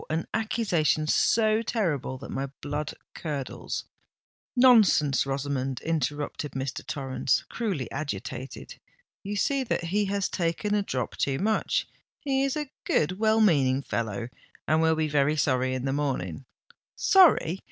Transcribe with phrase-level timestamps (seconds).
[0.09, 3.83] an accusation so terrible that my blood curdles——"
[4.55, 6.83] "Nonsense, Rosamond!" interrupted Mr.
[6.83, 8.79] Torrens, cruelly agitated:
[9.23, 13.83] "you see that he has taken a drop too much—he is a good well meaning
[13.83, 16.45] fellow—and will be very sorry in the morning——"
[16.95, 17.59] "Sorry!